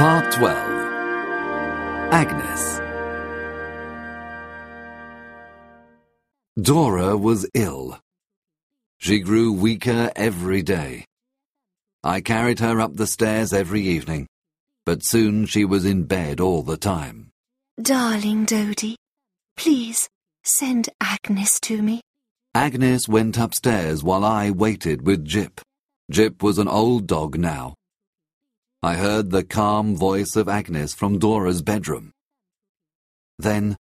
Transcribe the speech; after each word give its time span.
Part 0.00 0.32
12 0.32 0.56
Agnes 2.10 2.80
Dora 6.58 7.18
was 7.18 7.46
ill. 7.52 8.00
She 8.96 9.18
grew 9.18 9.52
weaker 9.52 10.10
every 10.16 10.62
day. 10.62 11.04
I 12.02 12.22
carried 12.22 12.60
her 12.60 12.80
up 12.80 12.96
the 12.96 13.06
stairs 13.06 13.52
every 13.52 13.82
evening, 13.82 14.26
but 14.86 15.04
soon 15.04 15.44
she 15.44 15.66
was 15.66 15.84
in 15.84 16.04
bed 16.04 16.40
all 16.40 16.62
the 16.62 16.78
time. 16.78 17.28
Darling 17.82 18.46
Doady, 18.46 18.96
please 19.58 20.08
send 20.42 20.88
Agnes 21.02 21.60
to 21.60 21.82
me. 21.82 22.00
Agnes 22.54 23.06
went 23.06 23.36
upstairs 23.36 24.02
while 24.02 24.24
I 24.24 24.48
waited 24.48 25.06
with 25.06 25.26
Jip. 25.26 25.60
Jip 26.10 26.42
was 26.42 26.56
an 26.56 26.68
old 26.68 27.06
dog 27.06 27.36
now. 27.38 27.74
I 28.82 28.94
heard 28.94 29.30
the 29.30 29.44
calm 29.44 29.94
voice 29.94 30.36
of 30.36 30.48
Agnes 30.48 30.94
from 30.94 31.18
Dora's 31.18 31.60
bedroom. 31.60 32.12
Then 33.38 33.76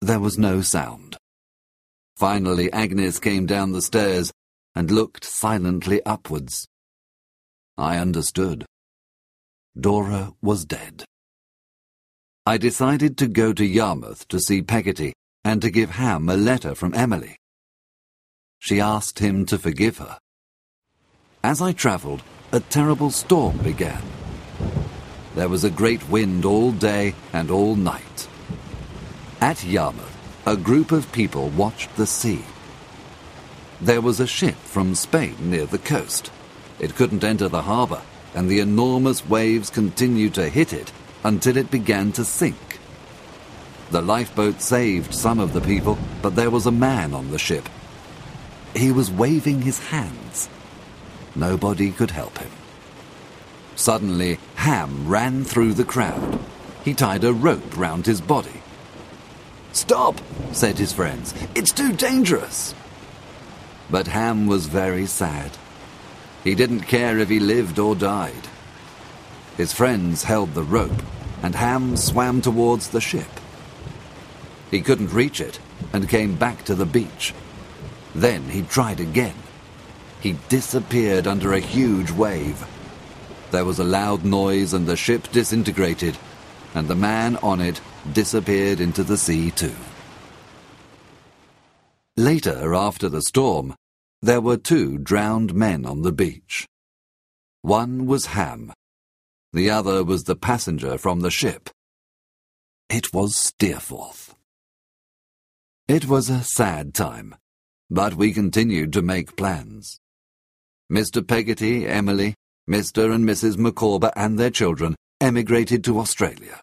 there 0.00 0.20
was 0.20 0.38
no 0.38 0.60
sound. 0.60 1.16
Finally, 2.16 2.72
Agnes 2.72 3.18
came 3.18 3.46
down 3.46 3.72
the 3.72 3.82
stairs 3.82 4.32
and 4.76 4.92
looked 4.92 5.24
silently 5.24 6.00
upwards. 6.06 6.68
I 7.76 7.98
understood. 7.98 8.64
Dora 9.78 10.32
was 10.40 10.64
dead. 10.64 11.04
I 12.46 12.56
decided 12.56 13.18
to 13.18 13.26
go 13.26 13.52
to 13.52 13.64
Yarmouth 13.64 14.28
to 14.28 14.38
see 14.38 14.62
Peggotty 14.62 15.14
and 15.42 15.60
to 15.62 15.70
give 15.70 15.90
Ham 15.90 16.28
a 16.28 16.36
letter 16.36 16.76
from 16.76 16.94
Emily. 16.94 17.36
She 18.60 18.80
asked 18.80 19.18
him 19.18 19.46
to 19.46 19.58
forgive 19.58 19.98
her. 19.98 20.18
As 21.42 21.60
I 21.60 21.72
travelled, 21.72 22.22
a 22.52 22.60
terrible 22.60 23.10
storm 23.10 23.58
began. 23.58 24.02
There 25.34 25.48
was 25.48 25.64
a 25.64 25.70
great 25.70 26.08
wind 26.08 26.44
all 26.44 26.70
day 26.70 27.14
and 27.32 27.50
all 27.50 27.74
night. 27.74 28.28
At 29.40 29.64
Yarmouth, 29.64 30.16
a 30.46 30.56
group 30.56 30.92
of 30.92 31.10
people 31.12 31.48
watched 31.48 31.96
the 31.96 32.06
sea. 32.06 32.44
There 33.80 34.00
was 34.00 34.20
a 34.20 34.26
ship 34.26 34.54
from 34.54 34.94
Spain 34.94 35.36
near 35.40 35.66
the 35.66 35.78
coast. 35.78 36.30
It 36.78 36.94
couldn't 36.94 37.24
enter 37.24 37.48
the 37.48 37.62
harbour, 37.62 38.02
and 38.34 38.48
the 38.48 38.60
enormous 38.60 39.26
waves 39.26 39.70
continued 39.70 40.34
to 40.34 40.48
hit 40.48 40.72
it 40.72 40.92
until 41.24 41.56
it 41.56 41.70
began 41.70 42.12
to 42.12 42.24
sink. 42.24 42.78
The 43.90 44.02
lifeboat 44.02 44.60
saved 44.60 45.14
some 45.14 45.40
of 45.40 45.52
the 45.52 45.60
people, 45.60 45.98
but 46.22 46.36
there 46.36 46.50
was 46.50 46.66
a 46.66 46.72
man 46.72 47.12
on 47.12 47.30
the 47.30 47.38
ship. 47.38 47.68
He 48.74 48.92
was 48.92 49.10
waving 49.10 49.62
his 49.62 49.78
hands. 49.78 50.48
Nobody 51.34 51.90
could 51.90 52.10
help 52.10 52.38
him. 52.38 52.50
Suddenly, 53.76 54.38
Ham 54.56 55.08
ran 55.08 55.44
through 55.44 55.74
the 55.74 55.84
crowd. 55.84 56.38
He 56.84 56.94
tied 56.94 57.24
a 57.24 57.32
rope 57.32 57.76
round 57.76 58.06
his 58.06 58.20
body. 58.20 58.62
Stop, 59.72 60.20
said 60.52 60.78
his 60.78 60.92
friends. 60.92 61.34
It's 61.54 61.72
too 61.72 61.92
dangerous. 61.92 62.74
But 63.90 64.06
Ham 64.06 64.46
was 64.46 64.66
very 64.66 65.06
sad. 65.06 65.52
He 66.44 66.54
didn't 66.54 66.82
care 66.82 67.18
if 67.18 67.28
he 67.28 67.40
lived 67.40 67.78
or 67.78 67.96
died. 67.96 68.48
His 69.56 69.72
friends 69.72 70.24
held 70.24 70.54
the 70.54 70.62
rope, 70.62 71.02
and 71.42 71.54
Ham 71.54 71.96
swam 71.96 72.40
towards 72.40 72.88
the 72.88 73.00
ship. 73.00 73.40
He 74.70 74.80
couldn't 74.80 75.12
reach 75.12 75.40
it 75.40 75.58
and 75.92 76.08
came 76.08 76.36
back 76.36 76.64
to 76.64 76.74
the 76.74 76.86
beach. 76.86 77.34
Then 78.14 78.48
he 78.50 78.62
tried 78.62 79.00
again. 79.00 79.34
He 80.20 80.36
disappeared 80.48 81.26
under 81.26 81.52
a 81.52 81.60
huge 81.60 82.10
wave. 82.10 82.64
There 83.54 83.64
was 83.64 83.78
a 83.78 83.84
loud 83.84 84.24
noise 84.24 84.74
and 84.74 84.84
the 84.84 84.96
ship 84.96 85.30
disintegrated, 85.30 86.18
and 86.74 86.88
the 86.88 86.96
man 86.96 87.36
on 87.36 87.60
it 87.60 87.80
disappeared 88.12 88.80
into 88.80 89.04
the 89.04 89.16
sea 89.16 89.52
too. 89.52 89.76
Later, 92.16 92.74
after 92.74 93.08
the 93.08 93.22
storm, 93.22 93.76
there 94.20 94.40
were 94.40 94.56
two 94.56 94.98
drowned 94.98 95.54
men 95.54 95.86
on 95.86 96.02
the 96.02 96.10
beach. 96.10 96.66
One 97.62 98.06
was 98.06 98.26
Ham. 98.26 98.72
The 99.52 99.70
other 99.70 100.02
was 100.02 100.24
the 100.24 100.34
passenger 100.34 100.98
from 100.98 101.20
the 101.20 101.30
ship. 101.30 101.70
It 102.90 103.14
was 103.14 103.36
Steerforth. 103.36 104.34
It 105.86 106.08
was 106.08 106.28
a 106.28 106.42
sad 106.42 106.92
time, 106.92 107.36
but 107.88 108.14
we 108.14 108.32
continued 108.32 108.92
to 108.94 109.02
make 109.02 109.36
plans. 109.36 110.00
Mr. 110.90 111.24
Peggotty, 111.24 111.86
Emily, 111.86 112.34
Mr. 112.68 113.14
and 113.14 113.28
Mrs. 113.28 113.58
Micawber 113.58 114.10
and 114.16 114.38
their 114.38 114.50
children 114.50 114.96
emigrated 115.20 115.84
to 115.84 115.98
Australia. 115.98 116.60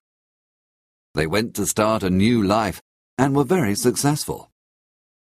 They 1.13 1.27
went 1.27 1.55
to 1.55 1.65
start 1.65 2.03
a 2.03 2.09
new 2.09 2.41
life 2.41 2.81
and 3.17 3.35
were 3.35 3.43
very 3.43 3.75
successful. 3.75 4.49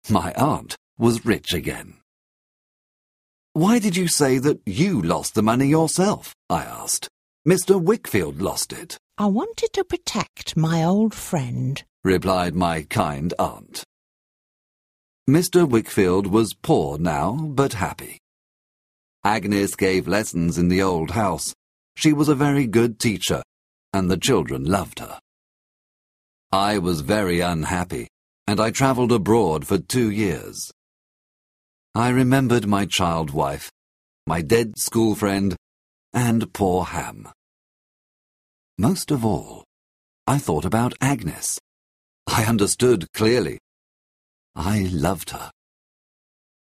My 0.09 0.33
aunt 0.33 0.75
was 0.97 1.25
rich 1.25 1.53
again. 1.53 1.97
Why 3.53 3.79
did 3.79 3.95
you 3.95 4.07
say 4.07 4.37
that 4.39 4.61
you 4.65 5.01
lost 5.01 5.35
the 5.35 5.43
money 5.43 5.67
yourself? 5.67 6.35
I 6.49 6.63
asked. 6.63 7.09
Mr. 7.47 7.81
Wickfield 7.81 8.41
lost 8.41 8.73
it. 8.73 8.97
I 9.17 9.27
wanted 9.27 9.71
to 9.73 9.83
protect 9.83 10.57
my 10.57 10.83
old 10.83 11.13
friend, 11.13 11.81
replied 12.03 12.55
my 12.55 12.81
kind 12.83 13.33
aunt. 13.39 13.83
Mr. 15.29 15.67
Wickfield 15.67 16.27
was 16.27 16.53
poor 16.53 16.97
now, 16.97 17.33
but 17.33 17.73
happy. 17.73 18.19
Agnes 19.25 19.75
gave 19.75 20.07
lessons 20.07 20.59
in 20.59 20.67
the 20.67 20.83
old 20.83 21.09
house. 21.09 21.51
She 21.95 22.13
was 22.13 22.29
a 22.29 22.35
very 22.35 22.67
good 22.67 22.99
teacher, 22.99 23.41
and 23.91 24.09
the 24.09 24.17
children 24.17 24.65
loved 24.65 24.99
her. 24.99 25.19
I 26.51 26.77
was 26.77 27.01
very 27.01 27.39
unhappy, 27.39 28.07
and 28.45 28.59
I 28.59 28.69
travelled 28.69 29.11
abroad 29.11 29.65
for 29.65 29.79
two 29.79 30.11
years. 30.11 30.71
I 31.95 32.09
remembered 32.09 32.67
my 32.67 32.85
child 32.85 33.31
wife, 33.31 33.71
my 34.27 34.43
dead 34.43 34.77
school 34.77 35.15
friend, 35.15 35.55
and 36.13 36.53
poor 36.53 36.85
Ham. 36.85 37.27
Most 38.77 39.09
of 39.09 39.25
all, 39.25 39.63
I 40.27 40.37
thought 40.37 40.65
about 40.65 40.93
Agnes. 41.01 41.59
I 42.27 42.43
understood 42.45 43.11
clearly. 43.13 43.57
I 44.55 44.87
loved 44.91 45.31
her. 45.31 45.49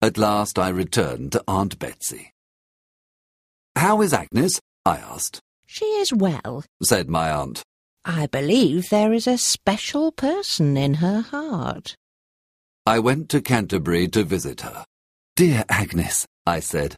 At 0.01 0.17
last 0.17 0.57
I 0.57 0.69
returned 0.69 1.33
to 1.33 1.43
Aunt 1.45 1.77
Betsy. 1.77 2.31
How 3.77 4.01
is 4.01 4.11
Agnes? 4.11 4.59
I 4.88 4.97
asked. 4.97 5.39
She 5.67 5.85
is 5.85 6.11
well, 6.11 6.63
said 6.81 7.11
my 7.11 7.29
aunt. 7.29 7.61
I 8.03 8.25
believe 8.25 8.89
there 8.89 9.13
is 9.13 9.27
a 9.27 9.38
special 9.38 10.11
person 10.11 10.75
in 10.75 10.95
her 10.95 11.21
heart. 11.21 11.95
I 12.88 12.97
went 12.97 13.29
to 13.29 13.39
Canterbury 13.39 14.07
to 14.07 14.23
visit 14.23 14.61
her. 14.61 14.83
Dear 15.35 15.63
Agnes, 15.69 16.25
I 16.43 16.59
said, 16.59 16.95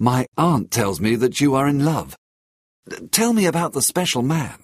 my 0.00 0.24
aunt 0.38 0.70
tells 0.70 1.02
me 1.02 1.16
that 1.16 1.42
you 1.42 1.54
are 1.54 1.68
in 1.68 1.84
love. 1.84 2.16
Tell 3.10 3.34
me 3.34 3.44
about 3.44 3.74
the 3.74 3.82
special 3.82 4.22
man. 4.22 4.58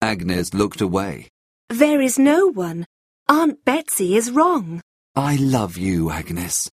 Agnes 0.00 0.54
looked 0.54 0.80
away. 0.80 1.28
There 1.68 2.00
is 2.00 2.18
no 2.18 2.46
one. 2.46 2.86
Aunt 3.28 3.62
Betsy 3.66 4.16
is 4.16 4.30
wrong. 4.30 4.80
I 5.14 5.36
love 5.36 5.76
you, 5.76 6.10
Agnes. 6.10 6.70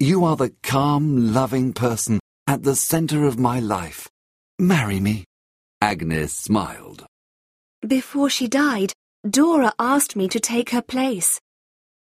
You 0.00 0.24
are 0.24 0.34
the 0.34 0.52
calm, 0.64 1.32
loving 1.32 1.72
person 1.74 2.18
at 2.52 2.62
the 2.62 2.76
centre 2.76 3.24
of 3.24 3.38
my 3.38 3.58
life. 3.60 4.10
Marry 4.58 5.00
me. 5.00 5.24
Agnes 5.80 6.36
smiled. 6.36 7.06
Before 7.96 8.28
she 8.28 8.46
died, 8.46 8.92
Dora 9.28 9.72
asked 9.78 10.16
me 10.16 10.28
to 10.28 10.38
take 10.38 10.68
her 10.70 10.82
place. 10.82 11.40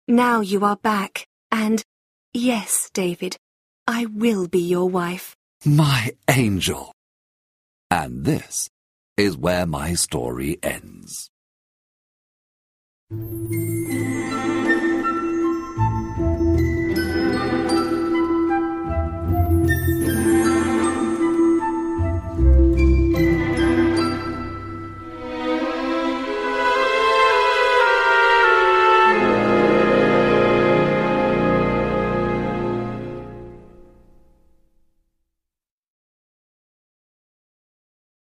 Now 0.07 0.41
you 0.41 0.63
are 0.63 0.77
back, 0.77 1.25
and 1.51 1.83
yes, 2.31 2.91
David, 2.93 3.37
I 3.87 4.05
will 4.05 4.47
be 4.47 4.59
your 4.59 4.87
wife. 4.87 5.35
My 5.65 6.11
angel. 6.29 6.91
And 7.89 8.23
this 8.23 8.69
is 9.17 9.35
where 9.35 9.65
my 9.65 9.95
story 9.95 10.59
ends. 10.61 11.31